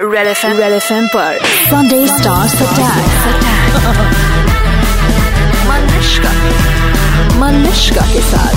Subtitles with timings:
[0.00, 1.38] Red F red F M पर
[1.68, 3.06] Sunday attack
[5.68, 6.32] Manushka
[7.38, 8.56] Manushka के साथ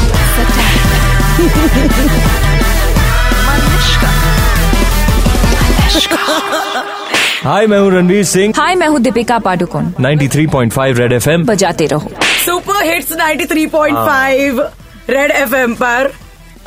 [7.43, 12.11] हाय मैं हूँ रणवीर सिंह। हाय मैं हूँ दीपिका पाडुकोन 93.5 रेड एफएम बजाते रहो।
[12.45, 14.59] सुपर हिट्स 93.5
[15.09, 16.11] रेड एफएम पर।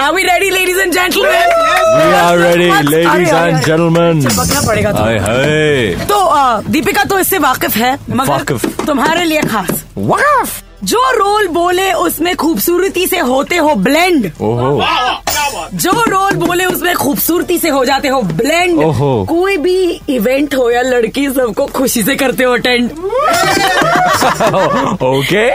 [0.01, 1.49] Ready ladies and gentleman
[1.97, 6.71] we are ready अरे, लेडीज़ अरे, एंड अरे। जेंटलमैन चमकना पड़ेगा हाय तुम्हें हाय। तो
[6.71, 12.35] दीपिका तो इससे वाकिफ है मगर वाकिफ। तुम्हारे लिए खास। वाफ जो रोल बोले उसमें
[12.37, 14.83] खूबसूरती से होते हो ब्लेंड ओहो।
[15.75, 20.71] जो रोल बोले उसमें खूबसूरती से हो जाते हो ब्लेंड ओहो। कोई भी इवेंट हो
[20.71, 22.91] या लड़की सबको खुशी से करते हो अटेंड
[25.03, 25.47] ओके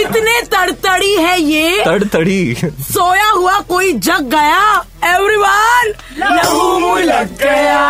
[0.00, 7.82] इतने तड़तड़ी है ये। तड़तड़ी। सोया हुआ कोई जग गया। एवरीवन लहू लग गया।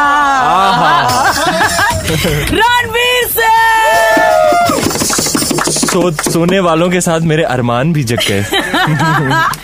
[2.34, 2.83] रणवीर
[5.94, 8.44] सो सोने वालों के साथ मेरे अरमान भी जग गए।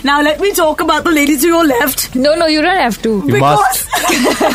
[0.06, 2.97] Now let me talk about the ladies to your left no no you don't have
[3.05, 3.89] to We must.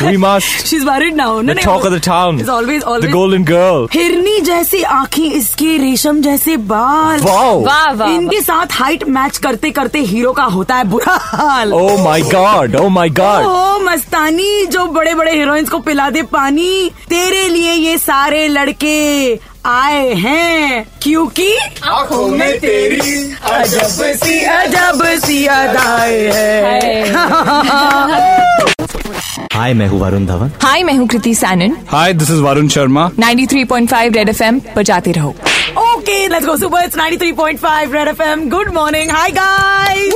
[0.03, 0.65] We must.
[0.67, 2.39] She is married now The talk of the town.
[2.43, 2.81] It's always.
[2.83, 3.87] The always golden girl.
[3.93, 7.65] हिरनी जैसी आँखें इसके रेशम जैसे बाल Wow.
[7.67, 11.97] वाह वाह इनके साथ हाइट मैच करते करते हीरो का होता है बुरा हाल Oh
[12.05, 16.89] my God Oh my God ओ मस्तानी जो बड़े बड़े हीरोइंस को पिला दे पानी
[17.09, 18.95] तेरे लिए ये सारे लड़के
[19.65, 21.47] आए हैं क्योंकि
[21.83, 22.99] आँखों में तेरी
[23.51, 27.15] अजब सी अजब सी अदाएँ हैं।
[29.53, 31.75] हाय मैं हूँ वरुण धवन। हाय मैं हूँ Kriti Sanon.
[31.89, 33.09] Hi this is Varun Sharma.
[33.19, 35.29] 93.5 red FM बजाते रहो।
[35.93, 40.13] Okay let's go super hits 93.5 red FM good morning hi guys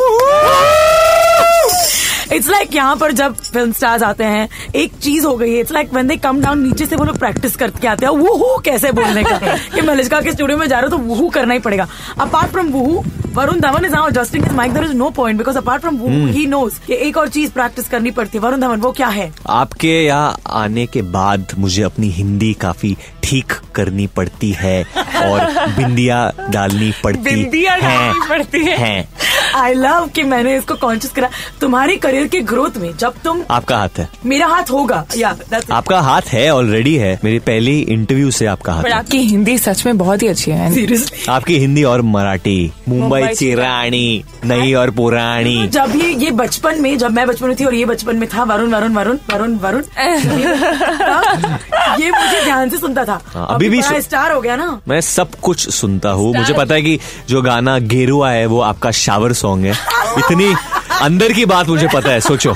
[2.34, 5.72] it's like यहाँ पर जब फ़िल्म स्टार्स आते हैं एक चीज़ हो गई है। It's
[5.72, 8.92] like when they come down नीचे से वो लोग प्रैक्टिस करके आते हैं वो कैसे
[8.92, 9.38] बोलने का?
[9.76, 11.88] कि मलिका के स्टूडियो में जा रहे हो तो वूहू करना ही पड़ेगा।
[12.22, 13.04] Apart from woohoo
[13.36, 16.26] Varun Dhawan is now adjusting his mic there is no point because apart from woohoo
[16.28, 19.32] he knows कि एक और चीज़ प्रैक्टिस करनी पड़ती है। वरुण धवन वो क्या है?
[19.50, 24.84] आपके यहाँ आने के बाद मुझे अपनी हिंदी काफ़ी ठीक करनी पड़ती है
[25.24, 25.46] और
[25.78, 29.08] बिंदिया डालनी पड़ती बिंदिया है, डालनी पड़ती है। हैं।
[29.56, 31.30] आई लव कि मैंने इसको कॉन्शियस करा।
[31.62, 35.38] तुम्हारी करियर के ग्रोथ में जब तुम आपका हाथ है। मेरा हाथ होगा या
[35.72, 39.98] आपका हाथ है ऑलरेडी है। मेरी पहली इंटरव्यू से आपका हाथ आपकी हिंदी सच में
[39.98, 41.30] बहुत ही अच्छी है। Seriously?
[41.30, 46.82] आपकी हिंदी और मराठी मुंबई मुंबई की रानी नई और पुरानी। जब ये ये बचपन
[46.82, 49.58] में जब मैं बचपन में थी और ये बचपन में था वरुण वरुण वरुण वरुण
[49.58, 49.80] वरुण
[52.00, 55.36] ये मुझे ध्यान से सुनता था। हाँ, अभी भी स्टार हो गया ना। मैं सब
[55.36, 57.00] कुछ सुनता हूँ। मुझे पता है कि
[57.30, 59.72] जो गाना गेरुआ है वो आपका शावर सॉन्ग है।
[60.18, 60.54] इतनी
[61.02, 62.56] अंदर की बात मुझे पता है सोचो।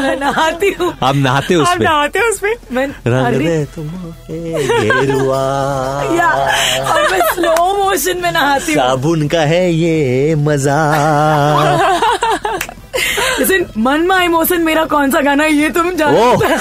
[0.00, 1.86] मैं नहाती हूँ। आप नहाते हो उसमें?
[1.86, 2.54] नहाते हो उसमें?
[2.72, 3.88] मैं रंग दे तुम
[4.30, 5.40] गेरुआ
[6.16, 6.28] या
[6.92, 7.54] और मैं स्लो
[7.84, 10.78] मोशन में नहाती हूँ। साबुन का है ये मज़ा।
[13.40, 16.58] लेकिन मन मा इमोशन मेरा कौन सा गाना है ये तुम जानते हो?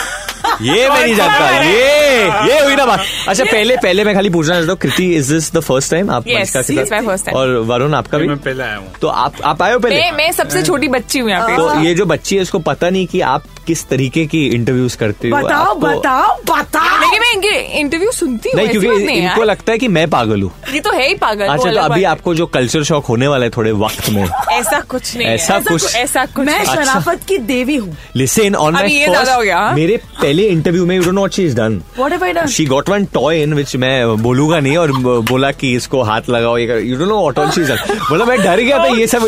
[0.61, 4.55] ये मैं नहीं जानता। ये ये हुई ना बात। अच्छा पहले पहले मैं खाली पूछना
[4.55, 7.33] चाहता हूँ Kriti is this the first time आप Yes.
[7.33, 8.27] और वरुण आपका भी?
[8.27, 9.95] मैं पहले आया हूँ। तो आप आप आए हो पहले?
[9.95, 12.89] मैं मैं सबसे छोटी बच्ची हूँ यहाँ पे। तो ये जो बच्ची है उसको पता
[12.89, 15.37] नहीं की आप किस तरीके की इंटरव्यूज़ करते हो?
[15.37, 17.49] बताओ बताओ बताओ। लेकिन मैं इनके
[17.79, 20.91] इंटरव्यू सुनती हूँ नहीं क्योंकि है। इनको लगता है कि मैं पागल हूँ। ये तो
[20.91, 24.09] है ही पागल अच्छा तो अभी आपको जो कल्चर शॉक होने वाला है थोड़े वक्त
[24.09, 28.75] में। ऐसा कुछ नहीं ऐसा कुछ- ऐसा कुछ मैं शराफत की देवी हूँ। लिसन ऑन
[28.75, 29.73] अभी माय ये ज़्यादा हो गया, हाँ?
[29.73, 32.47] मेरे पहले इंटरव्यू में you don't know what she is done what have I done
[32.47, 34.91] she got one toy in which मैं बोलूँगा नहीं और
[35.31, 38.41] बोला कि इसको हाथ लगाओ ये you don't know what all she is मतलब मैं
[38.41, 39.27] डर गया था ये सब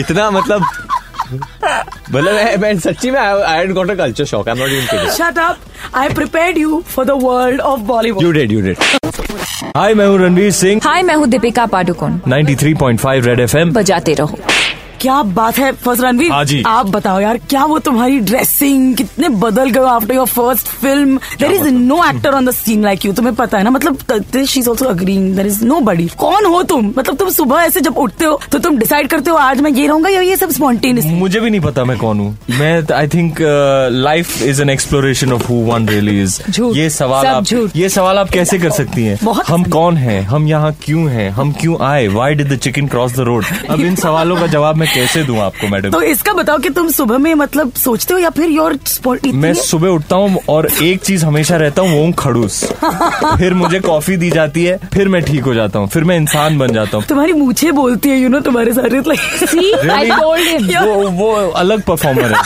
[0.00, 0.66] इतना मतलब
[1.34, 5.10] मतलब मैं, मैं सच्ची में I got a culture shock I am not even kidding
[5.18, 5.68] Shut up.
[6.00, 8.22] I prepared you for the world of Bollywood.
[8.22, 8.76] You did you did
[9.76, 14.38] hi मैं हूँ रणवीर सिंह। हाय मैं हूँ दीपिका पादुकोण। 93.5 रेड एफएम बजाते रहो।
[15.02, 16.30] क्या बात है फ़र्स्ट रणवीर?
[16.32, 20.66] हाँ जी। आप बताओ यार क्या वो तुम्हारी ड्रेसिंग कितने बदल गए after your first
[20.82, 23.70] film there is no actor on the scene like you तुम्हें पता है ना?
[23.70, 26.92] मतलब she is also agreeing there is nobody कौन हो तुम?
[26.98, 29.86] मतलब तुम सुबह ऐसे जब उठते हो तो तुम डिसाइड करते हो आज मैं ये
[29.86, 33.38] रहूँगा या ये सब स्पॉन्टेनियस मुझे भी नहीं पता मैं कौन हूँ। मैं I think
[34.04, 36.40] life is an exploration of who one really is
[36.76, 39.18] ये सवाल आप ये सवाल आप कैसे कर सकती हैं?
[39.48, 40.20] हम कौन हैं?
[40.26, 41.28] हम यहाँ क्यों हैं?
[41.30, 42.06] हम क्यों आए?
[42.08, 45.38] Why did the chicken cross the road अब इन सवालों का जवाब मैं कैसे दूँ
[45.40, 45.90] आपको मैडम?
[45.90, 48.78] तो इसका बताओ कि तुम सुबह में मतलब सोचते हो या फिर योर
[49.34, 52.64] मैं सुबह उठता हूँ और एक चीज़ हमेशा रहता हूँ वो हूँ खड़ूस।
[53.38, 56.58] फिर मुझे कॉफ़ी दी जाती है फिर मैं ठीक हो जाता हूँ फिर मैं इंसान
[56.58, 59.00] बन जाता हूँ। तुम्हारी मूछे बोलती है यू नो तुम्हारे सारे.
[60.80, 62.40] वो वो अलग परफॉर्मर है।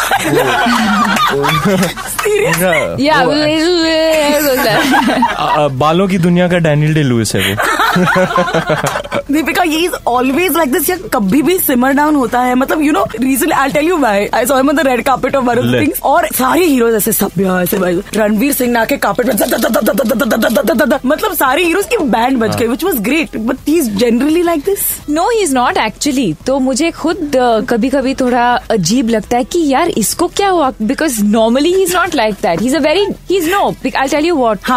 [5.78, 7.54] बालों की दुनिया का डैनियल डे लुइस है वो।
[9.32, 12.82] दीपिका ये इज़ ऑलवेज लाइक दिस या कभी भी सिमर डाउन होता करता है मतलब
[12.82, 16.00] you know reason I tell you my I saw the red carpet of one things
[16.04, 21.64] और सारे हीरोज ऐसे सभ्य ऐसे भाई रणवीर सिंह ना के कार्पेट में मतलब सारे
[21.64, 25.28] हीरोज की बैंड बज गई which was great but he is generally like this no
[25.30, 27.32] he is not actually तो मुझे खुद
[27.70, 31.96] कभी कभी थोड़ा अजीब लगता है कि यार इसको क्या हुआ because normally he is
[31.96, 34.70] not like that he is a very he is no I tell you what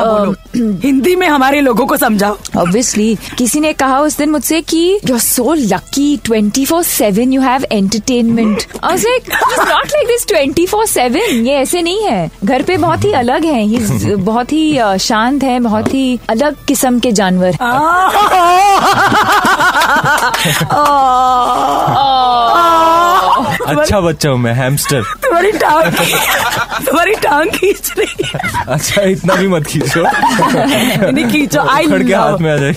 [0.55, 5.13] Hindi में हमारे लोगों को समझाओ ऑब्वियसली किसी ने कहा उस दिन मुझसे कि you
[5.13, 11.19] are so lucky twenty four seven you have entertainment not like this twenty four seven
[11.19, 12.31] ये ऐसे नहीं है.
[12.43, 13.61] घर पे बहुत ही अलग है.
[13.61, 17.49] ही बहुत ही शांत है बहुत ही अलग किस्म के जानवर.
[23.67, 25.93] अच्छा बच्चा हूँ मैं हैमस्टर तुम्हारी टांग
[26.85, 30.03] तुम्हारी टांग खींच रही है। अच्छा इतना भी मत खींचो।
[31.11, 32.73] नहीं खींचो। आई लड़के के हाथ में आ जाए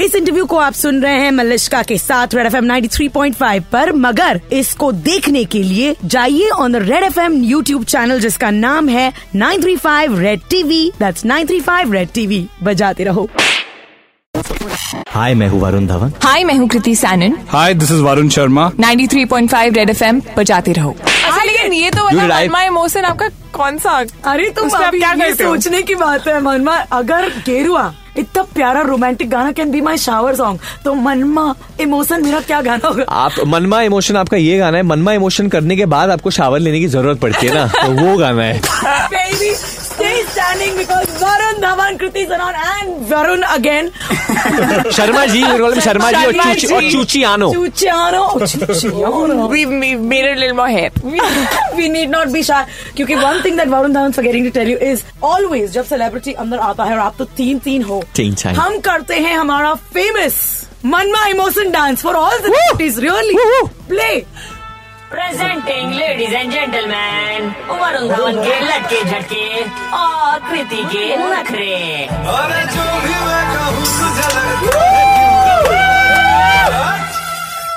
[0.01, 4.39] इस इंटरव्यू को आप सुन रहे हैं मलिश्का के साथ रेड एफ़ एम पर। मगर
[4.53, 9.11] इसको देखने के लिए जाइए on the red F M YouTube channel जिसका नाम है
[9.35, 13.27] 935 red TV that's 935 red TV बजाते रहो।
[15.09, 17.37] हाय मैं हूँ वरुण धवन। हाय मैं हूँ Kriti Sanon.
[17.53, 18.71] Hi, this is Varun Sharma.
[18.79, 24.03] 93.5 red FM बजाते रहो। अच्छा लेकिन ये तो मतलब माई इमोशन आपका कौन सा?
[24.25, 29.51] अरे तुम क्या करते सोचने की बात है मनमा अगर गेरुआ इतना प्यारा रोमांटिक गाना
[29.51, 33.03] can be my shower song तो मनमा इमोशन मेरा क्या गाना होगा?
[33.09, 36.79] आप मनमा इमोशन आपका ये गाना है मनमा इमोशन करने के बाद आपको शावर लेने
[36.79, 37.67] की ज़रूरत पड़ती है ना?
[37.67, 38.61] तो वो गाना है।
[39.09, 43.89] Baby stay standing because Varun Dhawan Kriti जनौन and Varun again
[44.98, 50.25] Sharma ji role में शर्मा जी और चूची और चूची आनो चूची आनो we made
[50.25, 50.92] it little more hair
[51.75, 52.66] we need not be shy
[52.98, 56.60] क्योंकि one thing that Varun Dhawan forgetting to tell you is always जब celebrity अंदर
[56.69, 60.39] आता है और आप तो तीन तीन हो तीन चार हम करते हैं हमारा फ़ेमस
[60.86, 63.38] मनमा emotion dance for all the celebrities really
[63.89, 64.13] play
[65.11, 69.45] presenting ladies and gentleman Varun Dhawan के लटके झटके
[69.97, 71.77] और कृति के नखरे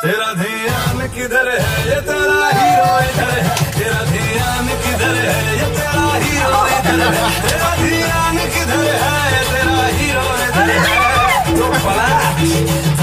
[0.02, 1.58] तेरा ध्यान किधर है,
[1.88, 3.42] ये तेरा हीरो इधर है।
[3.76, 9.86] तेरा ध्यान किधर है, ये तेरा हीरो इधर है। तेरा ध्यान किधर है, ये तेरा
[9.98, 13.01] हीरो इधर है। तो बड़ा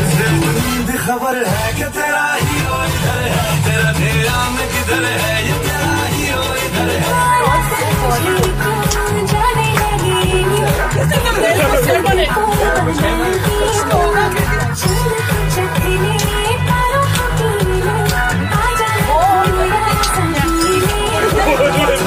[0.90, 5.36] बुरी खबर है कि तेरा हीरो इधर है। तेरा ध्यान किधर है?
[5.48, 7.10] ये तेरा हीरो इधर है।
[21.60, 21.99] छोरिया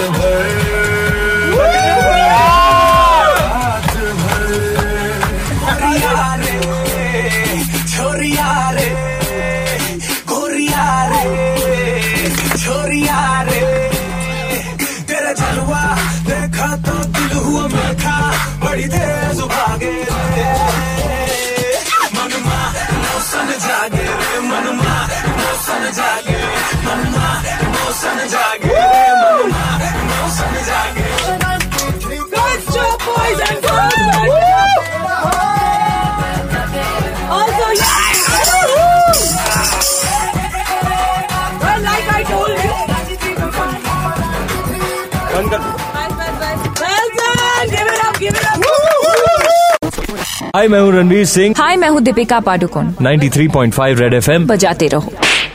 [50.54, 55.12] हाय मैं हूँ रणवीर सिंह। हाय मैं हूँ दीपिका पाडुकोन 93.5 रेड एफएम बजाते रहो।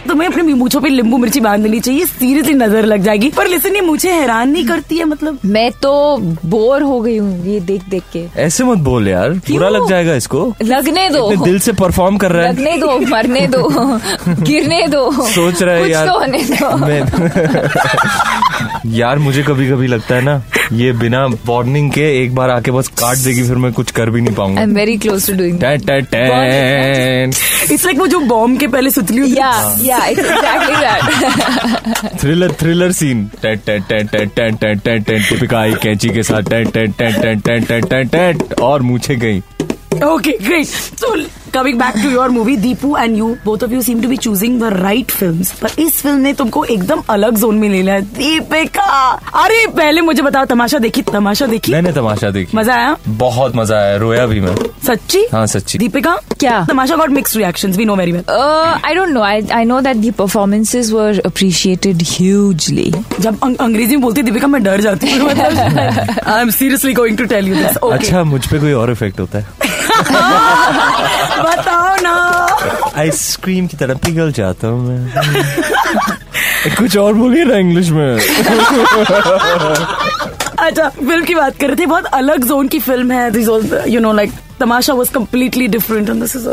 [0.08, 3.76] तुम्हें अपने मूछों पे नींबू मिर्ची बाँध देनी चाहिए सीरियसली नज़र लग जाएगी। पर लिसन
[3.76, 5.92] ये मुझे हैरान नहीं करती है मतलब। मैं तो
[6.46, 10.14] बोर हो गई हूँ ये देख देख के। ऐसे मत बोल यार बुरा लग जाएगा
[10.14, 13.70] इसको। लगने दो। इतने दिल से परफॉर्म कर रहा है। लगने दो मरने दो
[14.28, 16.68] गिरने दो। सोच रहा है यार। तो होने दो।
[18.98, 20.42] यार मुझे कभी कभी लगता है ना
[20.74, 24.22] ये बिना वार्निंग के एक बार आके बस काट देगी फिर मैं कुछ कर भी
[24.22, 25.64] नहीं पाऊँगा। Very close to doing
[27.72, 29.50] it's like वो जो बॉम्ब के पहले सुतली हुई या
[29.84, 36.10] या exactly that thriller thriller scene टट टट टट टट टट टट टिपिका आई कैंची
[36.10, 39.42] के साथ टट टट टट टट टट टट और मुछे गई
[40.06, 41.16] okay great so
[41.56, 44.62] coming back to your movie Deepu and you both of you seem to be choosing
[44.62, 45.52] the right films.
[45.52, 49.10] पर इस फ़िल्म ने तुमको एकदम अलग जोन में ले लिया दीपिका!
[49.44, 51.72] अरे पहले मुझे बताओ तमाशा देखी तमाशा देखी?
[51.72, 52.96] मैंने तमाशा देखी। मज़ा आया?
[53.08, 54.56] बहुत मज़ा आया रोया भी मैं।
[54.88, 55.26] सच्ची?
[55.34, 56.18] हाँ सच्ची। दीपिका?
[56.40, 56.66] क्या?
[56.70, 59.24] Tamasha got mix reactions we know very well Uh, I don't know.
[59.28, 62.88] I I know that the performances were appreciated hugely.
[63.20, 67.18] जब अंग, अंग्रेज़ी में बोलती है दीपिका मैं डर जाती हूँ। I am seriously going
[67.18, 69.46] to tell you this अच्छा मुझ पे कोई और इफ़ेक्ट होता है।
[71.44, 72.14] बताओ ना।
[73.00, 75.00] आइसक्रीम की तरह पिघल जाता हूँ मैं।
[76.78, 78.18] कुछ और बोलिए ना इंग्लिश में।
[80.60, 83.48] अच्छा फ़िल्म की बात कर रहे थे बहुत अलग जोन की फ़िल्म है this
[83.88, 86.48] you know like Tamasha was completely different and this is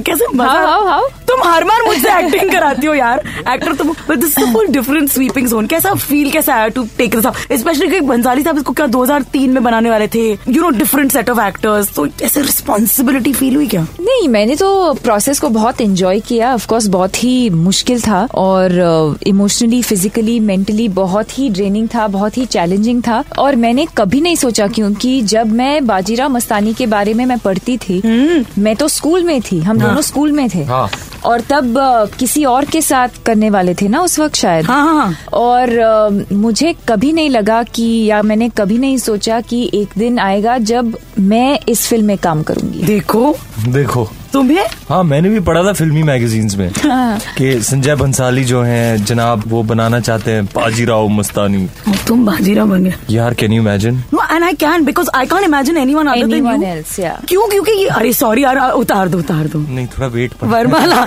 [0.00, 1.02] कैसे How, how, how?
[1.28, 3.18] तुम हर बार मुझसे एक्टिंग कराती हो यार।
[3.52, 7.14] एक्टर तुम but this is full different sweeping zone कैसा फील कैसा आया टू टेक
[7.16, 11.12] दिस स्पेशली कि बंसाली साहब इसको क्या 2003 में बनाने वाले थे। You know different
[11.12, 13.82] set of actors तो ऐसे रिस्पॉन्सिबिलिटी फील हुई क्या?
[14.00, 19.18] नहीं मैंने तो प्रोसेस को बहुत एंजॉय किया। ऑफ़ कोर्स बहुत ही मुश्किल था और
[19.26, 24.36] इमोशनली फिजिकली मेंटली बहुत ही ड्रेनिंग था बहुत ही चैलेंजिंग था। और मैंने कभी नहीं
[24.36, 28.00] सोचा क्योंकि जब मैं बाजीरा मस्तानी के बारे में मैं पढ़ती थी।
[28.58, 30.88] मैं तो स्कूल में थी हम दोनों स्कूल में थे। हाँ।
[31.24, 31.74] और तब
[32.18, 36.26] किसी और के साथ करने वाले थे ना उस वक्त शायद। हाँ, हाँ, हाँ। और
[36.32, 40.96] मुझे कभी नहीं लगा कि या मैंने कभी नहीं सोचा कि एक दिन आएगा जब
[41.18, 43.34] मैं इस फ़िल्म में काम करूँगी। देखो।
[43.68, 44.64] देखो। तुम्हें?
[44.88, 46.70] हाँ मैंने भी पढ़ा था फिल्मी मैगजीन्स में
[47.36, 51.66] कि संजय बंसाली जो हैं जनाब वो बनाना चाहते हैं बाजीराव मस्तानी।
[52.08, 55.76] तुम बाजीरा बन गए। यार can you imagine and I can because I can imagine
[55.76, 56.82] anyone other than.
[57.28, 57.48] क्यों?
[57.48, 61.04] क्योंकि ये अरे सॉरी यार उतार दो उतार दो। नहीं थोड़ा वेट वरमाला।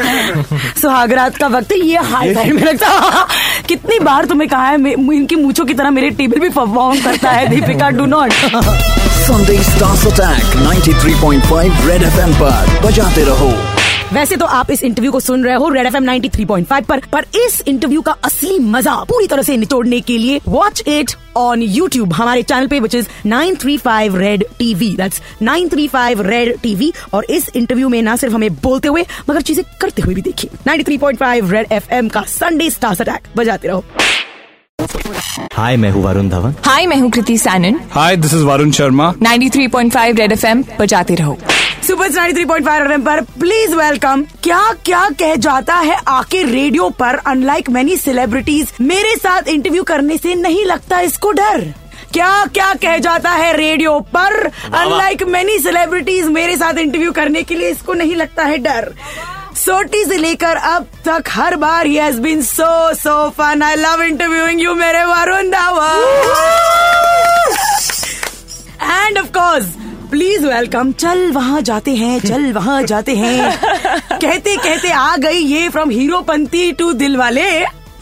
[0.82, 3.27] सुहागरात का वक्त ये हाई साइड में रखता
[3.68, 7.48] कितनी बार तुम्हें कहा है इनकी मूछों की तरह मेरे टेबल भी परफॉर्म करता है
[7.48, 8.32] Deepika do not
[9.24, 13.51] Sunday Stars Attack 93.5 Red FM पर बजाते रहो।
[14.13, 17.62] वैसे तो आप इस इंटरव्यू को सुन रहे हो रेड एफ़ एम पर पर इस
[17.68, 22.44] इंटरव्यू का असली मज़ा पूरी तरह से निचोड़ने के लिए वॉच इट ऑन यूट्यूब हमारे
[22.44, 26.94] चैनल पे which is nine three five red TV that's nine three five red TV
[27.13, 30.51] और इस इंटरव्यू में ना सिर्फ़ हमें बोलते हुए, मगर चीज़ें करते हुए भी देखिए।
[30.68, 33.84] Ninety three point five red F M का संडे स्टार्स अटैक बजाते रहो।
[35.53, 37.79] हाय मैं हूँ वरुण धवन। हाय मैं हूँ Kriti Sanon.
[37.95, 39.13] Hi, this is Varun Sharma.
[39.23, 41.37] 93.5 red FM बजाते रहो।
[41.87, 46.89] Super ninety three point five पर प्लीज़ वेलकम क्या क्या कह जाता है आके रेडियो
[46.89, 51.73] पर अनलाइक मेनी सेलिब्रिटीज मेरे साथ इंटरव्यू करने से नहीं लगता इसको डर?
[52.13, 57.55] क्या क्या कह जाता है रेडियो पर अनलाइक मेनी सेलिब्रिटीज मेरे साथ इंटरव्यू करने के
[57.55, 58.93] लिए इसको नहीं लगता है डर?
[59.65, 64.01] सोटी से लेकर अब तक हर बार ही has been so so fun I love
[64.03, 66.01] interviewing you मेरे Varun Dhawan
[68.82, 69.74] and of course
[70.12, 73.58] please welcome चल वहाँ जाते हैं चल वहाँ जाते हैं.
[74.12, 77.48] कहते कहते आ गई ये फ्रॉम हीरोपंती टू दिल वाले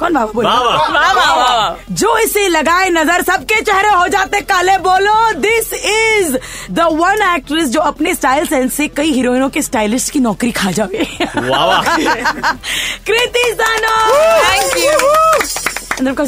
[0.02, 6.38] कौन बाबा बोलो जो इसे लगाए नज़र सबके चेहरे हो जाते काले बोलो this is
[6.72, 10.72] the one actress जो अपने स्टाइल सेंस से कई हीरोइनों के स्टाइलिस्ट की नौकरी खा
[10.72, 11.06] जावे।
[13.08, 13.96] कृति सानो।
[14.44, 14.98] थैंक यू
[16.00, 16.24] अंदर का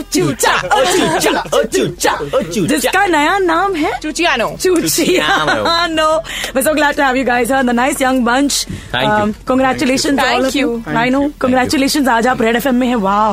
[0.00, 6.08] चूचा ओ चूचा ओ चूचा ओ चूचा जिसका नया नाम है चुचियानो Chuchiano.
[6.54, 7.62] We're so glad to have you guys here.
[7.62, 8.64] The nice young bunch.
[8.92, 9.22] Thank you.
[9.22, 10.68] Um, congratulations Thank all of you.
[10.86, 10.96] you.
[11.02, 11.22] I know.
[11.44, 12.08] Congratulations.
[12.08, 12.96] आज आप रेड एफएम में हैं.
[12.96, 13.32] Wow.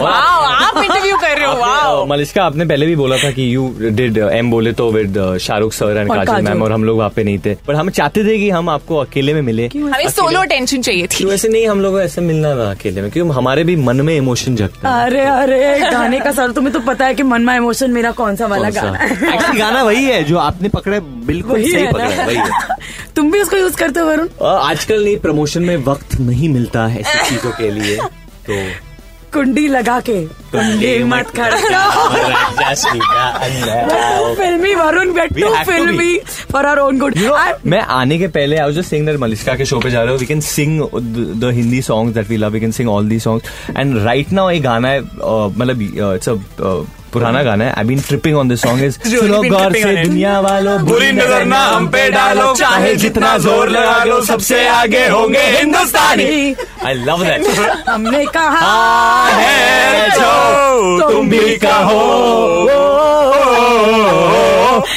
[0.00, 3.68] वाओ आप इंटरव्यू कर रहे हो वाओ मलिश्का आपने पहले भी बोला था कि यू
[3.82, 7.10] डिड एम बोले तो विद शाहरुख सर एंड और काजल। मैम और हम लोग वहाँ
[7.16, 10.42] पे नहीं थे पर हम चाहते थे कि हम आपको अकेले में मिले हमें सोलो
[10.52, 13.64] टेंशन चाहिए थी ऐसे नहीं हम लोग को ऐसे मिलना था अकेले में क्योंकि हमारे
[13.64, 17.22] भी मन में इमोशन जगता अरे अरे गाने का सर तुम्हें तो पता है कि
[17.22, 18.82] मन में इमोशन मेरा कौन सा वाला कौन सा?
[18.82, 22.04] गाना है। Actually गाना वही है जो आपने पकड़े है, बिल्कुल वही सही है पकड़ा
[22.04, 22.76] है, वही है।
[23.16, 24.28] तुम भी उसको यूज़ करते हो वरुण?
[24.46, 27.96] आजकल नहीं प्रमोशन में वक्त नहीं मिलता है ऐसी चीज़ों के लिए
[28.48, 28.52] तो
[29.32, 30.18] कुंडी लगा के।
[30.54, 31.82] कुंडी मत खड़का
[34.34, 35.44] फिल्मी Varun be.
[35.66, 36.18] Filmi
[36.52, 37.14] for our own good
[37.66, 40.12] मैं आने के पहले I was just saying that Malishka के शो पे जा रहे
[40.12, 40.80] हो we can sing
[41.40, 44.50] the Hindi songs that we love we can sing all the songs and right now
[44.50, 46.34] ये गाना है मतलब इट्स अ
[47.12, 50.78] पुराना गाना है। I been tripping on this song is सुनो गौर से दुनिया वालों
[50.86, 56.30] बुरी नज़र ना हम पे डालो। चाहे जितना ज़ोर लगा लो सबसे आगे होंगे हिंदुस्तानी।
[56.86, 59.30] आई लव दैट हमने कहा हाँ
[60.10, 62.00] जो तुम भी कहो।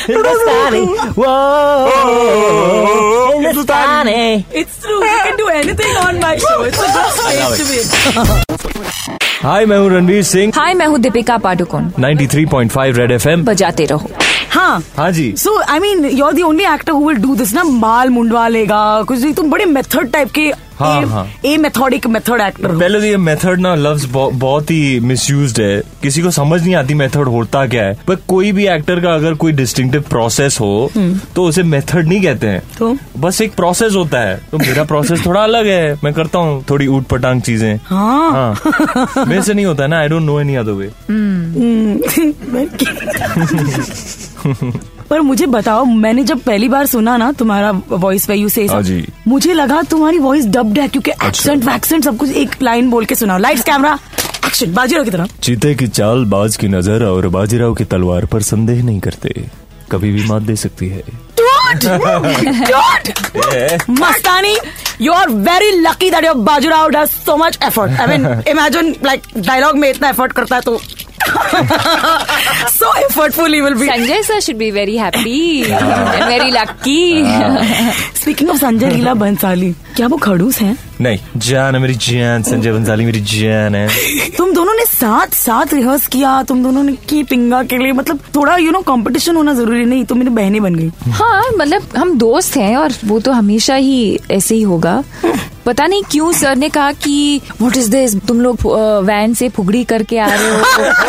[0.09, 0.85] हिंदुस्तानी
[3.45, 5.01] हिंदुस्तानी It's true.
[5.05, 6.59] You can do anything on my show.
[6.63, 7.79] It's a good space to be.
[9.43, 14.11] हाय मैं हूँ रणवीर सिंह हाय मैं हूँ दीपिका पाडुकोन 93.5 रेड एफएम बजाते रहो
[14.66, 17.54] हाँ। हाँ जी। So I mean you are the only actor who will do this
[17.54, 17.64] ना?
[17.82, 22.42] बाल मुंडवा लेगा कुछ नहीं तुम बड़े मेथड टाइप के हाँ, हाँ। ए मेथोडिक मेथड
[22.42, 26.74] एक्टर पहले तो ये मेथड ना लफ्ज बहुत ही मिसयूज्ड है। किसी को समझ नहीं
[26.76, 30.92] आती मेथड होता क्या है। पर कोई भी एक्टर का अगर कोई डिस्टिंक्टिव प्रोसेस हो
[31.36, 32.96] तो उसे मेथड नहीं कहते हैं। तो?
[33.18, 36.88] बस एक प्रोसेस होता है। तो मेरा प्रोसेस थोड़ा अलग है। मैं करता हूँ थोड़ी
[36.88, 40.56] ऊट पटांग चीज़ें। हाँ। हाँ। मेरे से नहीं होता है ना I don't know any
[40.56, 40.92] other way
[45.10, 48.68] पर मुझे बताओ मैंने जब पहली बार सुना ना तुम्हारा वॉइस वे यू से
[49.28, 53.16] मुझे लगा तुम्हारी वॉइस डब्ड है क्योंकि एक्सेंट वैक्सेंट सब कुछ एक लाइन बोल के
[53.16, 53.98] सुनाओ। लाइट्स कैमरा
[54.46, 58.42] एक्शन बाजीराव की तरह चीते की चाल बाज की नज़र और बाजीराव की तलवार पर
[58.44, 59.30] संदेह नहीं करते।
[59.92, 61.04] कभी भी मात दे सकती है।
[63.90, 64.56] Mastani
[65.02, 69.22] you are very lucky that your Bajirao does so much effort I mean imagine like
[69.38, 70.80] dialogue में इतना एफर्ट करता है तो
[72.70, 77.24] so effortful he will be Sanjay sir should be very happy very lucky
[78.22, 80.78] speaking of Sanjay Leela Bhansali क्या वो खड़ूस हैं?
[81.02, 83.88] नहीं जान है मेरी जान संजय बंसाली मेरी जान है।
[84.38, 88.20] तुम दोनों ने साथ साथ रिहर्स किया तुम दोनों ने की पिंगा के लिए मतलब
[88.36, 92.18] थोड़ा यू नो कंपटीशन होना ज़रूरी नहीं तुम मेरी बहनें बन गई। हाँ मतलब हम
[92.18, 95.04] दोस्त हैं और वो तो हमेशा ही ऐसे ही होगा।
[95.66, 98.58] पता नहीं क्यों सर ने कहा कि व्हाट इज़ दिस तुम लोग
[99.06, 100.58] वैन से फुगड़ी करके आ रहे हो।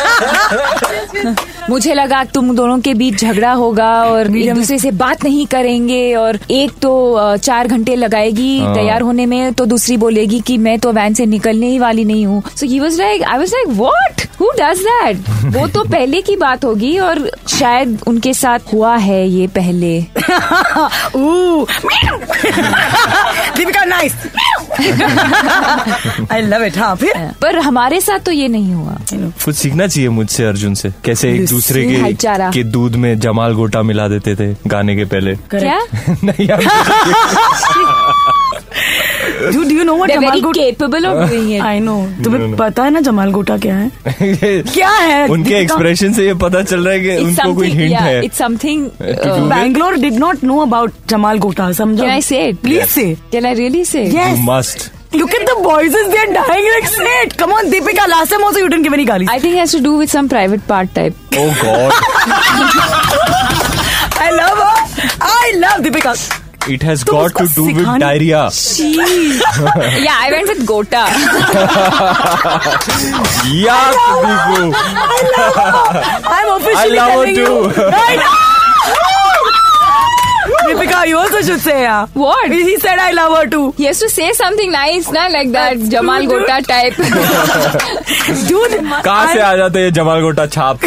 [0.07, 5.47] 啊哈哈哈哈哈哈 मुझे लगा तुम दोनों के बीच झगड़ा होगा और एक दूसरे से बात नहीं
[5.47, 10.79] करेंगे और एक तो चार घंटे लगाएगी तैयार होने में तो दूसरी बोलेगी कि मैं
[10.79, 13.69] तो वैन से निकलने ही वाली नहीं हूँ। So he was like I was like
[13.79, 15.17] what who does that
[15.57, 20.01] वो तो पहले की बात होगी और शायद उनके साथ हुआ है ये पहले।
[23.57, 24.15] Deepika nice
[26.33, 27.13] I love it हाँ फिर?
[27.43, 28.97] पर हमारे साथ तो ये नहीं हुआ।
[29.45, 32.13] कुछ सीखना चाहिए मुझसे अर्जुन से कैसे एक दूसरे के
[32.53, 35.79] के दूध में जमाल गोटा मिला देते थे गाने के पहले क्या
[36.25, 36.49] नहीं
[39.47, 41.61] They're capable of doing it.
[41.67, 41.81] आई
[42.25, 43.91] तुम्हें पता है ना जमाल गोटा क्या है
[44.63, 48.03] क्या है उनके एक्सप्रेशन से ये पता चल रहा है कि उनको कोई हिंट yeah,
[48.03, 48.85] है it's something.
[49.01, 52.61] To Uh, do Bangalore did not know about Jamal गोटा समझो can I say it?
[52.63, 54.05] Please से Can I really say?
[54.07, 54.15] it?
[54.15, 54.39] Yes.
[54.49, 57.37] Must Look at the boys, they're dying like shit.
[57.39, 59.27] Come on, Deepika, last time also you didn't give any gali.
[59.29, 61.15] I think it has to do with some private part type.
[61.35, 61.93] Oh, God.
[64.19, 64.75] I love her.
[65.21, 66.43] I love Deepika.
[66.69, 68.51] It has got to do with diarrhea.
[68.51, 71.07] yeah, I went with Gota.
[73.55, 77.41] yeah, I love, I love I'm officially I love her too.
[77.41, 78.56] You,
[80.69, 82.07] Deepika, you also should say yeah.
[82.15, 82.51] What?
[82.51, 83.65] He said I love her too.
[83.77, 86.69] He has to say something nice, na like that That's Jamal true, Gota dude.
[86.69, 86.95] type.
[88.49, 90.85] Dude, कहाँ से आ जाते हैं जमाल गोटा छाप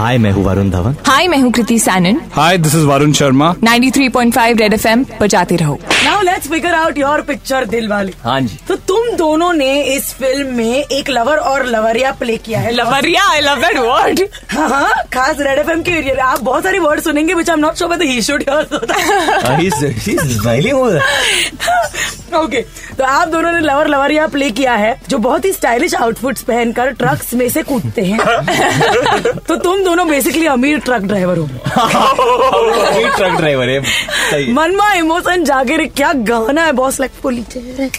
[0.00, 3.48] हाय मैं हूँ Varun Dhawan hi मैं हूँ Kriti Sanon Hi, this is Varun Sharma.
[3.64, 8.12] 93.5 red FM बजाते रहो now let's figure out your picture दिल वाले.
[8.22, 12.60] हाँ जी तो तुम दोनों ने इस फ़िल्म में एक लवर और लवरिया प्ले किया
[12.60, 14.20] है लवरिया आई लव दैट वर्ड
[14.52, 17.78] हाँ हाँ खास रेड एफ़ एम के आप बहुत सारे वर्ड सुनेंगे which I'm not
[17.78, 18.66] sure whether he should hear.
[18.70, 21.02] uh, he's he's smiling over there.
[22.34, 22.62] Okay
[22.98, 26.42] तो आप दोनों ने लवर लवर लवरिया प्ले किया है जो बहुत ही स्टाइलिश आउटफिट्स
[26.42, 28.18] पहनकर ट्रक्स में से कूदते हैं।
[29.48, 35.44] तो तुम दोनों बेसिकली अमीर ट्रक ड्राइवर हो। अमीर ट्रक ड्राइवर है सही मनमा इमोशन
[35.44, 37.42] जागे क्या गाना है बॉस लाइक फुल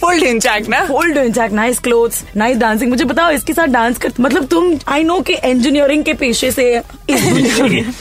[0.00, 4.12] फुल इंचैक ना। फुल इंचैक नाइस क्लोथ्स नाइस डांसिंग मुझे बताओ इसके साथ डांस कर
[4.20, 6.70] मतलब तुम आई नो के इंजीनियरिंग के पेशे से
[7.10, 7.92] इस दुनिया में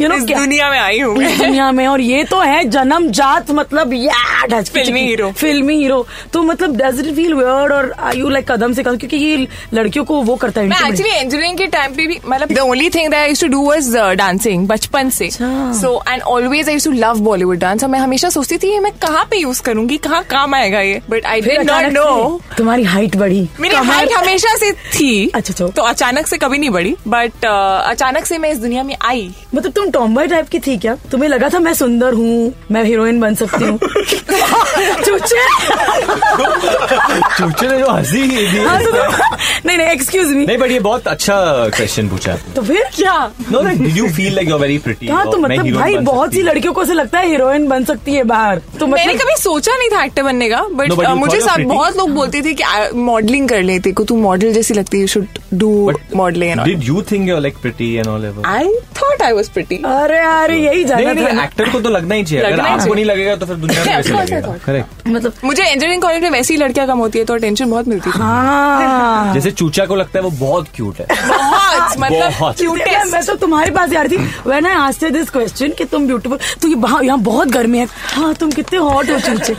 [0.00, 3.92] यू नो दुनिया में आई हूँ। दुनिया में और ये तो है जन्म जात मतलब
[3.94, 8.50] या फिल्मी हीरो। फिल्मी हीरो। तो मतलब डज इट फील वियर्ड और आई यू लाइक
[8.50, 12.06] कदम से कदम क्योंकि ये लड़कियों को वो करता है एक्चुअली इंजीनियरिंग के टाइम पे
[12.06, 16.02] भी मतलब the only thing that I used to do was dancing बचपन से। So
[16.08, 19.24] and always I used to love Bollywood dance और मैं हमेशा सोचती थी मैं कहाँ
[19.30, 19.96] पे यूज़ करूँगी?
[19.98, 21.00] कहाँ काम आएगा ये?
[21.10, 25.66] But I did not know तुम्हारी हाइट बढ़ी। मेरी हाइट हमेशा से थी। अच्छा, अच्छा।
[25.66, 29.72] तो अचानक से कभी नहीं बढ़ी। बट अचानक से मैं इस दुनिया में आई। मतलब
[29.72, 30.94] तुम टॉम्बॉय टाइप की थी क्या?
[31.10, 33.78] तुम्हें लगा था मैं सुंदर हूँ मैं हीरोइन बन सकती हूँ?
[35.04, 35.44] चूचे।
[37.38, 41.36] चूचे ने जो हँसी नहीं नहीं एक्सक्यूज मी नहीं बट ये बहुत अच्छा
[41.76, 43.14] क्वेश्चन पूछा तो फिर क्या
[43.50, 46.32] no like did you feel like you are very pretty हाँ तो मतलब भाई बहुत
[46.32, 49.76] सी लड़कियों को ऐसे लगता है हीरोइन बन सकती है बाहर तो मैंने कभी सोचा
[49.76, 52.64] नहीं था एक्टर बनने का बट मुझे बहुत लोग बोलते थे कि
[53.00, 55.70] मॉडलिंग कर लेते को तू मॉडल जैसी लगती है should do
[56.16, 58.68] modelling and did you think you are like pretty and all ever I
[59.00, 62.44] thought I was pretty अरे अरे यही जाना था एक्टर को तो लगना ही चाहिए
[62.44, 66.22] अगर आपको नहीं लगेगा तो फिर दुनिया में कैसे लगेगा करेक्ट मतलब मुझे इंजीनियरिंग कॉलेज
[66.22, 69.96] में वैसी लड़कियाँ कम होती है तो टेंशन बहुत मिलती है हाँ। जैसे चूचा को
[69.96, 71.06] लगता है वो बहुत क्यूट है।
[71.76, 76.06] बहुत। मतलब। मैं तो तुम्हारे पास यार थी। When I asked this question कि तुम
[76.06, 79.52] ब्यूटीफुल तो ये यहाँ बहुत गर्मी है। हाँ तुम कितने हॉट हो चूचे।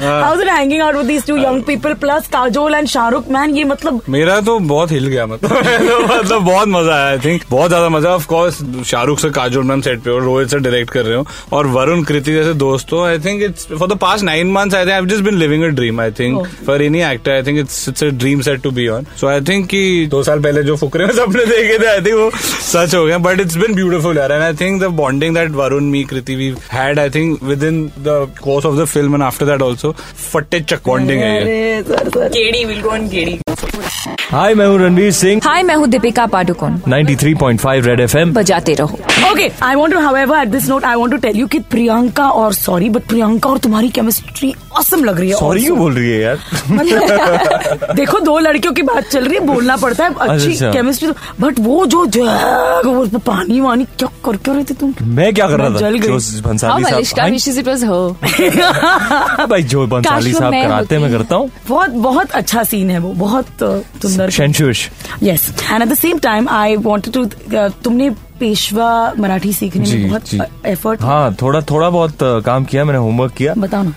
[0.00, 3.64] How is hanging out with these two young people plus Kajol and Shahrukh man ये
[3.64, 5.50] मतलब मेरा तो बहुत हिल गया मतलब।
[6.12, 9.80] मतलब बहुत मज़ा आया आई थिंक बहुत ज़्यादा मज़ा। ऑफ़ कोर्स शाहरुख से काजोल मैम
[9.80, 13.18] सेट पे और रोहित से डायरेक्ट कर रहे हो और वरुण कृति जैसे दोस्तों I
[13.18, 16.10] think it's for the past nine months I think just been living a dream I
[16.18, 19.26] think for any actor I think it's it's a dream set to be on so
[19.26, 22.30] I think कि दो साल पहले जो फुकरे में सपने देखे थे I think वो
[22.60, 25.84] सच हो गया बट इट्स बिन ब्यूटीफुल यार and I think the bonding that Varun
[25.84, 29.62] me Kriti we had I think within the course of the film and after that
[29.62, 29.94] also
[30.32, 33.10] फट्टे चक बॉन्डिंग है ये विल गो ऑन
[34.32, 38.98] हाय मैं हूँ रणवीर सिंह। हाय मैं हूँ Deepika Padukone 93.5 red FM बजाते रहो।
[39.30, 42.28] Okay I want to however at this note I want to tell you कि प्रियंका
[42.28, 45.64] और सॉरी बट प्रियंका और तुम्हारी केमिस्ट्री ऑसम लग रही है सॉरी.
[45.64, 46.38] क्यों बोल रही है यार?
[46.70, 51.08] मतलब देखो दो लड़कियों की बात चल रही है बोलना पड़ता है अच्छी अच्छा। केमिस्ट्री
[51.40, 54.94] बट वो जो जग, वो पानी वानी क्या कर क्यों रहे थे तुम?
[55.02, 55.76] मैं क्या कर रहा था?
[55.76, 58.14] जल जो भंसाली साहब was her.
[58.72, 63.12] हाँ, भाई जो भंसाली साहब कराते मैं करता हूँ। बहुत बहुत अच्छा सीन है वो
[63.12, 63.46] बहुत
[64.02, 64.30] सुंदर।
[65.22, 67.24] Yes and at the same time I wanted to
[67.84, 73.32] तुमने पेशवा मराठी सीखने में बहुत एफर्ट हाँ थोड़ा थोड़ा बहुत काम किया मैंने होमवर्क
[73.32, 73.92] किया। बताओ ना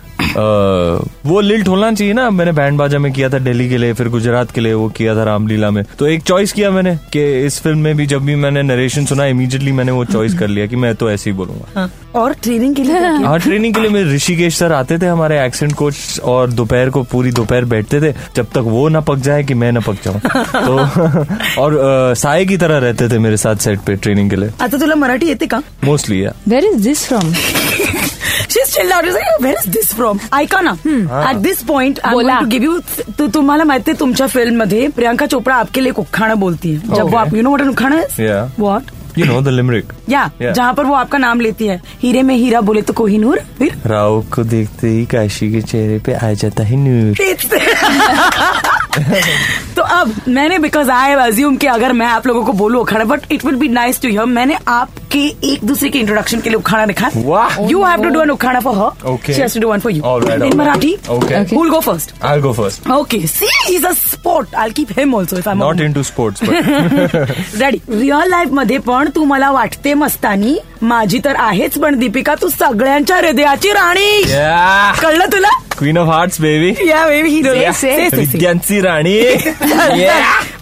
[1.25, 4.07] वो लिल्ट होना चाहिए ना। मैंने बैंड बाजा में किया था दिल्ली के लिए फिर
[4.09, 7.59] गुजरात के लिए वो किया था रामलीला में। तो एक चॉइस किया मैंने कि इस
[7.61, 10.75] फ़िल्म में भी जब भी मैंने नरेशन सुना इमीडिएटली मैंने वो चॉइस कर लिया कि
[10.75, 14.13] मैं तो ऐसे ही बोलूँगा। हाँ, और ट्रेनिंग के लिए हाँ ट्रेनिंग के लिए मेरे
[14.15, 18.45] ऋषिकेश सर आते थे हमारे एक्सेंट कोच और दोपहर को पूरी दोपहर बैठते थे जब
[18.45, 21.79] तक वो ना पक जाए कि मैं ना पक जाऊँ। तो और
[22.15, 25.27] साय की तरह रहते थे मेरे साथ सेट पे ट्रेनिंग के लिए। आता तुला मराठी
[25.27, 25.61] येते का?
[25.83, 27.33] मोस्टली या Where is this from?
[28.49, 29.03] She's chilled out.
[29.05, 30.19] She's like, where is this from?
[30.39, 30.71] ऐका ना
[31.29, 32.39] ऍट दिस पॉइंट आय बोला.
[32.39, 36.73] टू गिव्ह यू तुम्हाला माहिती आहे तुमच्या फ़िल्म मध्ये प्रियांका चोपड़ा आपके लिए उखाणा बोलती
[36.73, 36.79] है.
[36.95, 38.59] जब वो आप यू नो व्हाट उखाणा है Yeah.
[38.59, 40.29] What you know the limerick या.
[40.41, 41.81] जहाँ पर वो आपका नाम लेती है.
[42.01, 43.75] हीरे में हीरा बोले तो कोहिनूर फिर?
[43.87, 47.15] राव को देखते ही काशी के चेहरे पे आ जाता है नूर.
[49.75, 53.31] तो अब मैंने बिकॉज़ आई अज्यूम कि अगर मैं आप लोगों को बोलूँ उखाड़ा but
[53.31, 54.57] it will be nice to hear मैंने
[55.15, 58.29] आपके एक दूसरे के इंट्रोडक्शन के लिए उखाड़ा लिखा वाह। You have to do an
[58.29, 59.33] ukhana for her Okay.
[59.35, 60.55] She has to do one for you All right, all इन right.
[60.59, 61.39] Marathi Okay.
[61.51, 62.11] who will go first.
[62.29, 62.89] I'll go first.
[62.95, 64.55] Okay, see, he's a sport.
[64.63, 67.15] I'll keep him also if I'm Not into sports, but
[67.61, 70.55] ready real life मध्ये पण तू मला वाटते मस्तानी
[70.91, 74.21] माझी तर आहेच पण दीपिका तू सगळ्यांच्या हृदयाची राणी.
[75.01, 75.49] कळलं तुला?
[75.79, 76.73] Queen of Hearts, baby.
[76.89, 77.53] या बेबी हिरो
[78.17, 79.19] विद्यांची राणी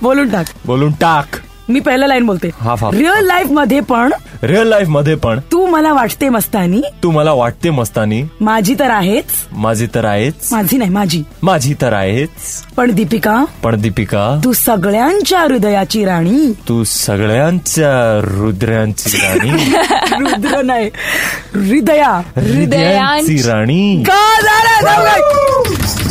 [0.02, 0.46] बोलून टाक.
[0.66, 1.40] बोलून टाक.
[1.70, 2.50] मी पहिलं लाईन बोलते.
[2.62, 2.90] हा, हा.
[2.94, 4.12] रिअल लाईफ मध्ये पण
[4.44, 5.40] रिअल लाईफमध्ये पण.
[5.52, 6.82] तू मला वाटते मस्तानी.
[7.04, 8.24] तू मला वाटते मस्तानी.
[8.42, 9.26] माझी तर आहेच.
[9.52, 10.34] माझी तर आहेच.
[10.52, 11.24] माझी नाही माझी.
[11.44, 12.30] माझी तर आहेच.
[12.78, 14.42] पण दीपिका पण दीपिका.
[14.44, 16.52] तू सगळ्यांच्या हृदयाची राणी.
[16.70, 19.52] तू सगळ्यांच्या रुद्रांची राणी.
[20.20, 20.90] रुद्र नाही
[21.56, 22.12] हृदया.
[22.36, 24.04] हृदयांची राणी?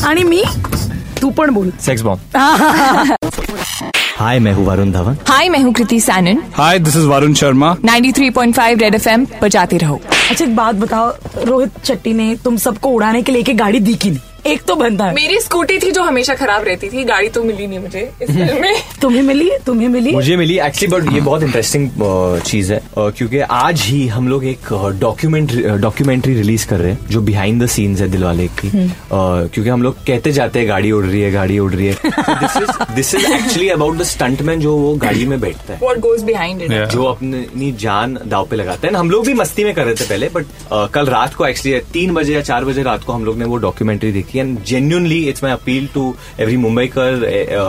[0.07, 0.43] आणि मी?
[1.23, 1.73] तू पण बोल.
[1.81, 2.21] सेक्स बॉम्ब
[4.19, 5.17] हाय मैं हूँ वरुण धवन.
[5.29, 6.43] हाय मैं हूँ Kriti Sanon.
[6.55, 7.75] Hi this is Varun Sharma.
[7.85, 10.01] 93.5 red FM बजाते रहो.
[10.31, 11.13] अच्छा एक बात बताओ
[11.45, 14.21] रोहित शेट्टी ने तुम सबको उड़ाने के लिए एक गाड़ी दी की नहीं?
[14.47, 17.67] एक तो बनता है। मेरी स्कूटी थी जो हमेशा खराब रहती थी गाड़ी तो मिली
[17.67, 19.51] नहीं मुझे। इस फ़िल्म में तुम्हें मिली?
[19.67, 20.13] तुम्हें मिली?
[20.13, 21.91] मुझे मिली एक्चुअली बट ये बहुत इंटरेस्टिंग
[22.41, 27.21] चीज़ है। क्योंकि आज ही हम लोग एक डॉक्यूमेंट डॉक्यूमेंट्री रिलीज़ कर रहे हैं जो
[27.21, 31.05] बिहाइंड द सीन्स है दिलवाले की। अ, क्योंकि हम लोग कहते जाते हैं गाड़ी उड़
[31.05, 34.77] रही है गाड़ी उड़ रही है। This is this is actually about the stuntman जो
[34.77, 38.87] वो गाड़ी में बैठता है। व्हाट गोज बिहाइंड इट जो अपनी जान दाव पे लगाते
[38.87, 40.47] हैं। हम लोग भी मस्ती में कर रहे थे पहले बट
[40.95, 43.57] कल रात को एक्चुअली तीन बजे या चार बजे रात को हम लोग ने वो
[43.59, 47.15] डॉक्यूमेंट्री देखी। And genuinely it's my appeal to every Mumbai कर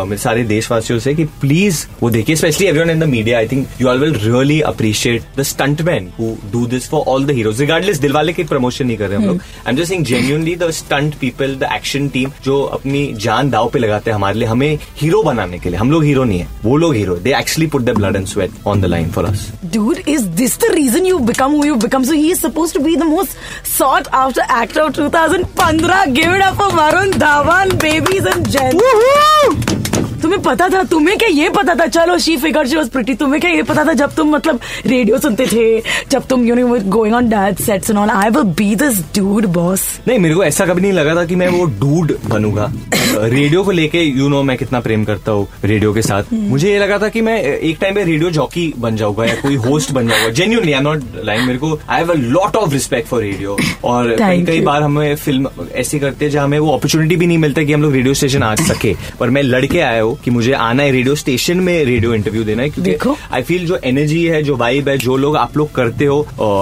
[0.07, 3.67] मेरे सारे देशवासियों से कि प्लीज़ वो देखिए specially everyone in the media I think
[3.81, 7.61] you are will really appreciate the stunt man who do this for all the heroes
[7.61, 10.69] regardless Dilwale की promotion नहीं कर रहे हम लोग I am just saying genuinely the
[10.79, 14.77] stunt people the action team जो अपनी जान दाव पे लगाते हैं हमारे लिए हमें
[15.01, 17.81] हीरो बनाने के लिए। हम लोग हीरो नहीं है वो लोग hero they actually put
[17.81, 21.19] the blood and sweat on the line for us Dude, is this the reason you
[21.27, 22.03] become who you become?
[22.07, 23.37] So he is supposed to be the most
[23.69, 26.13] sought after actor of 2015.
[26.17, 30.02] Give it up for Varun Dhawan, babies and gents.
[30.33, 31.85] तुम्हें पता था तुम्हें क्या ये पता था?
[31.87, 35.17] चलो she figure she was pretty तुम्हें क्या ये पता था जब तुम मतलब रेडियो
[35.17, 35.65] सुनते थे
[36.11, 39.45] जब तुम you know going on dad sets and all I will be this dude
[39.53, 42.71] boss नहीं मेरे को ऐसा कभी नहीं लगा था कि मैं वो डूड बनूँगा।
[43.13, 46.71] रेडियो को लेके यू नो मैं कितना प्रेम करता हूँ रेडियो के साथ। हम्म। मुझे
[46.71, 49.91] ये लगा था कि मैं एक टाइम पे रेडियो जॉकी बन जाऊँगा या कोई होस्ट
[49.91, 53.07] बन जाऊँगा। Genuinely I am not line मेरे को I have a lot of respect
[53.07, 57.15] for radio और कई कई बार हमें फ़िल्म ऐसी करते हैं जहाँ हमें वो अपॉर्चुनिटी
[57.15, 60.17] भी नहीं मिलता कि हम लोग रेडियो स्टेशन आ सके। पर मैं लड़के आया हूँ
[60.23, 62.91] कि मुझे आना है रेडियो स्टेशन में रेडियो इंटरव्यू देना है क्योंकि।
[63.31, 66.21] आई फील जो एनर्जी है जो वाइब है जो लोग आप लोग करते हो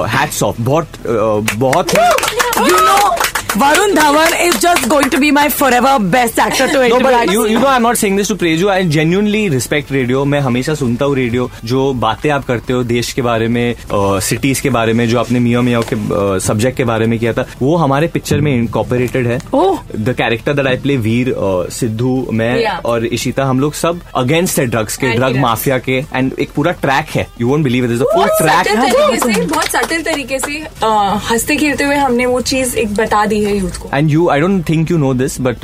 [0.09, 3.15] हैट्स ऑफ़ बहुत बहुत ही you know
[3.57, 7.41] Varun Dhawan is just going to be my forever best actor to No, but you,
[7.47, 8.69] you know, I'm not saying this to praise you.
[8.73, 10.23] I genuinely respect radio.
[10.33, 13.75] मैं हमेशा सुनता हूँ radio जो बातें आप करते हो देश के बारे में
[14.27, 15.95] सिटीज़ के बारे में जो आपने मियाँ मियाँ के
[16.47, 19.77] सब्जेक्ट के बारे में किया था वो हमारे पिक्चर में इनकॉपरेटेड है Oh.
[19.97, 21.33] The character that I play Veer
[21.79, 22.79] Sidhu मैं Yeah.
[22.85, 25.37] और इशिता हम लोग सब अगेंस्ट है ड्रग्स के ड्रग.
[25.41, 29.47] माफिया के एंड एक पूरा ट्रैक है you won't believe it is a full track
[29.49, 33.77] बहुत सटल तरीके से हँसते खेलते हुए हमने वो चीज़ एक बता दी है यूथ
[33.81, 35.57] को। And you I don't think you know this but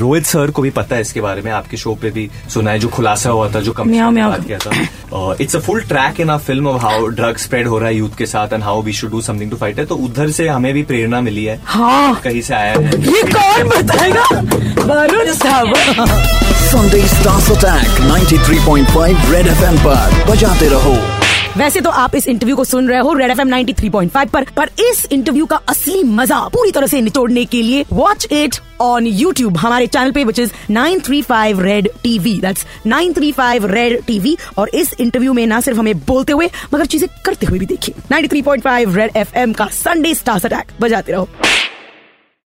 [0.00, 2.78] Rohit sir को भी पता है इसके बारे में। आपके शो पे भी सुना है
[2.78, 3.90] जो खुलासा हुआ था जो कम।
[4.28, 7.78] बात किया था। It's a full track in a film of how drug spread हो
[7.78, 9.96] रहा है यूथ के साथ and how we should do something to fight है तो
[9.96, 14.24] उधर से हमें भी प्रेरणा मिली है। हाँ। कहीं से आया है। ये कौन बताएगा?
[14.84, 16.36] Varun Dhawan
[16.68, 21.17] Sunday Stars Attack 93.5 Red FM पर। बजाते रहो।
[21.58, 25.06] वैसे तो आप इस इंटरव्यू को सुन रहे हो रेड एफ़ एम पर पर इस
[25.12, 29.86] इंटरव्यू का असली मज़ा पूरी तरह से निचोड़ने के लिए वॉच इट ऑन यूट्यूब हमारे
[29.86, 34.36] चैनल पे which is nine three five red TV that's nine three five red TV
[34.58, 37.94] और इस इंटरव्यू में ना सिर्फ़ हमें बोलते हुए, मगर चीज़ें करते हुए भी देखिए।
[38.10, 41.28] Ninety three point five red F M का संडे स्टार्स अटैक बजाते रहो।